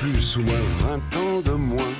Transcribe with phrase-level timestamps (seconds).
[0.00, 1.92] plus ou moins vingt ans de moins.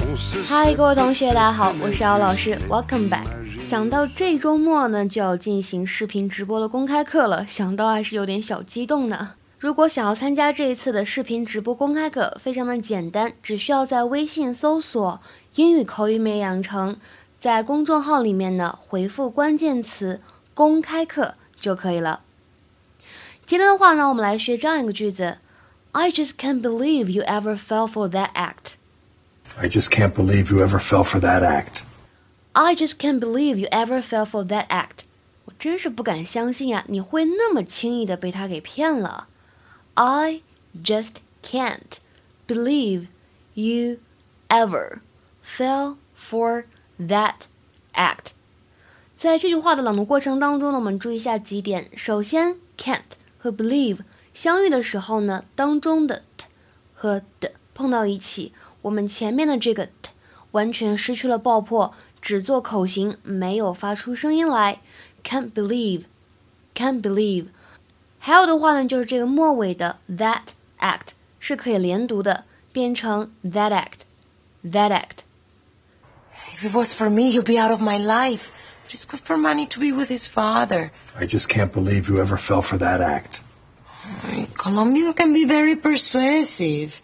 [0.00, 3.22] On se 嗨，各位同学，大家好，我是姚老师，Welcome back。
[3.62, 9.34] 想到这周末呢就要进行视频直播的公开课了，想到还是有点小激动呢。
[9.60, 15.20] 如果想要参加这一次的视频直播公开课，非常的简单，只需要在微信搜索
[15.54, 16.96] “英语口语美养成”，
[17.38, 20.20] 在公众号里面呢回复关键词
[20.54, 22.22] “公开课”就可以了。
[23.46, 25.38] 今天的话呢，我们来学这样一个句子
[25.91, 28.75] ：I just can't believe you ever fell for that act。
[29.55, 31.83] I just can't believe you ever fell for that act.
[32.53, 35.05] I just can't believe you ever fell for that act。
[35.45, 39.27] 我真是不敢相信呀，你会那么轻易的被他给骗了。
[39.95, 40.41] I
[40.83, 41.97] just can't
[42.47, 43.07] believe
[43.53, 43.97] you
[44.49, 44.99] ever
[45.45, 46.65] fell for
[46.99, 47.47] that
[47.93, 48.31] act。
[49.17, 51.89] 在这句话的朗读过程当中呢，我们注意一下几点。
[51.95, 53.01] 首先，can't
[53.37, 53.99] 和 believe
[54.37, 56.45] 相遇的时候呢，当中的 t
[56.93, 60.11] 和 d 碰到一起，我们前面的这个 t
[60.51, 64.81] 完全失去了爆破，只做口型，没有发出声音来。
[65.23, 67.47] Can't believe，can't believe。
[68.19, 75.19] 还有的话呢，就是这个末尾的 that act 是可以连读的，变成 that act，that act。
[76.55, 78.47] If it was for me, he'd be out of my life.
[78.87, 80.91] But it's good for Manny to be with his father.
[81.15, 83.41] I just can't believe you ever fell for that act.
[84.23, 87.01] Ay, Colombians can be very persuasive.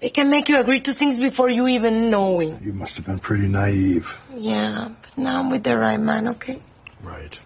[0.00, 2.54] They can make you agree to things before you even know it.
[2.64, 4.16] You must have been pretty naive.
[4.34, 6.60] Yeah, but now I'm with the right man, okay?
[7.04, 7.38] Right.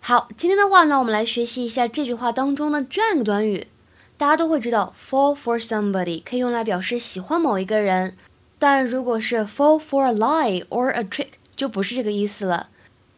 [0.00, 3.68] 好，今天的话呢，我们来学习一下这句话当中的这样一个短语。
[4.16, 8.16] 大家都会知道，fall for somebody 可以用来表示喜欢某一个人，
[8.58, 12.68] 但如果是 fall for a lie or a trick，就不是这个意思了。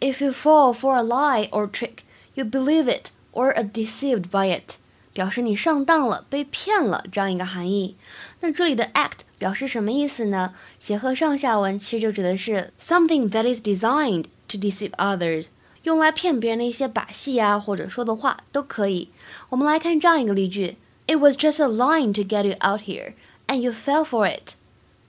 [0.00, 1.98] If you fall for a lie or trick,
[2.34, 4.76] you believe it or are deceived by it，
[5.19, 7.97] 表示你上当了、被骗了这样一个含义。
[8.39, 10.53] 那这里的 act 表示什么意思呢？
[10.79, 15.47] 结合上下文，其实就指的是 something that is designed to deceive others。
[15.83, 19.09] 用来骗别人的一些把戏啊，或者说的话都可以。
[19.49, 20.77] 我们来看这样一个例句
[21.07, 23.15] ：It was just a line to get you out here,
[23.47, 24.53] and you fell for it.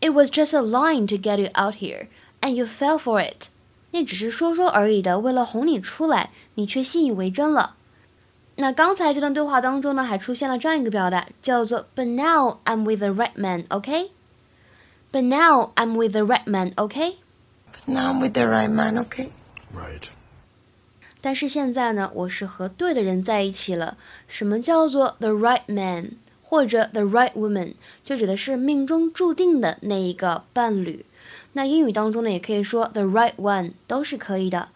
[0.01, 2.09] It was just a line to get you out here,
[2.41, 3.47] and you fell for it.
[3.93, 7.77] 那只是说说而已的，为了哄你出来，你却信以为真了。
[8.61, 14.11] 那刚才这段对话当中呢，还出现了这样一个表达，叫做 But now I'm with the right man, OK?
[15.11, 17.17] But now I'm with the right man, OK?
[17.73, 19.31] But now I'm with the right man, okay?
[19.75, 20.03] Right.
[21.23, 23.97] 但是现在呢，我是和对的人在一起了。
[24.29, 26.13] 什么叫做 the right man
[26.43, 27.75] 或者 the right woman？
[28.05, 31.05] 就指的是命中注定的那一个伴侣。
[31.55, 34.69] 那英语当中呢，也可以说 the right one，都是可以的。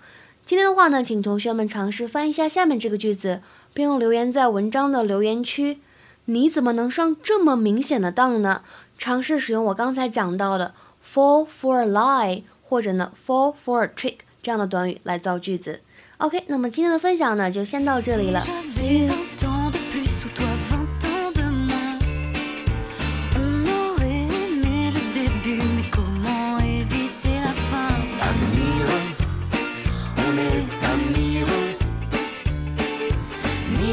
[0.45, 3.41] 今天的话呢，请同学们尝试翻译一下下面这个句子，
[3.75, 5.81] 并留言在文章的留言区。
[6.25, 8.63] 你怎么能上这么明显的当呢？
[8.97, 10.73] 尝试使用我刚才讲到的
[11.05, 15.81] fall for a lie 或者呢 fall for a trick 这样的短语来造句子。
[16.19, 18.41] OK，那么今天的分享呢就先到这里了。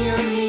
[0.02, 0.41] You.